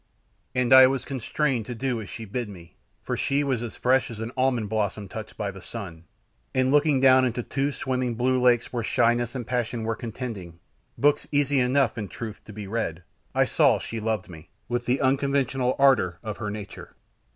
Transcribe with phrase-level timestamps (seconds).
[0.55, 4.09] And I was constrained to do as she bid me, for she was as fresh
[4.09, 6.05] as an almond blossom touched by the sun,
[6.55, 10.57] and looking down into two swimming blue lakes where shyness and passion were contending
[10.97, 13.03] books easy enough, in truth, to be read,
[13.35, 16.95] I saw that she loved me, with the unconventional ardour of her nature.